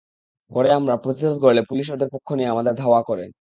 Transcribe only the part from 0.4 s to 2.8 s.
পরে আমরা প্রতিরোধ গড়লে পুলিশ ওদের পক্ষ নিয়ে আমাদের